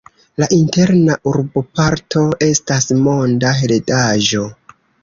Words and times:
La 0.43 0.45
Interna 0.55 1.17
urboparto 1.33 2.25
estas 2.49 2.91
Monda 3.07 3.57
Heredaĵo. 3.63 4.53